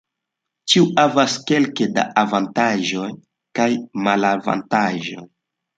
Ĉiu 0.71 0.87
havas 0.99 1.35
kelke 1.51 1.87
da 1.99 2.07
avantaĝoj 2.23 3.07
kaj 3.61 3.71
malavantaĝoj. 4.09 5.27